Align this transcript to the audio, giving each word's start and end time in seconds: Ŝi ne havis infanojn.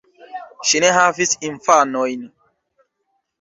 Ŝi 0.69 0.79
ne 0.83 0.89
havis 0.95 1.33
infanojn. 1.49 2.25